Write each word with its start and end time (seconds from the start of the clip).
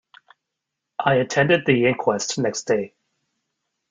I 0.97 1.13
attended 1.17 1.67
the 1.67 1.85
inquest 1.85 2.39
next 2.39 2.63
day. 2.63 2.95